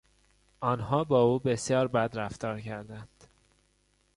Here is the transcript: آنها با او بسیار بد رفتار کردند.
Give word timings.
آنها 0.59 1.03
با 1.03 1.21
او 1.21 1.39
بسیار 1.39 1.87
بد 1.87 2.17
رفتار 2.17 2.61
کردند. 2.61 3.23